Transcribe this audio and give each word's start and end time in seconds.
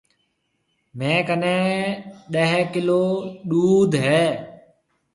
ميه 0.97 1.19
ڪنَي 1.27 1.57
ڏيه 2.33 2.57
ڪِيلو 2.73 3.03
ڏوڌ 3.49 3.91
هيَ۔ 4.05 4.23